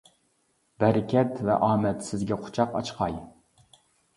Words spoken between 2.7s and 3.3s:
ئاچقاي!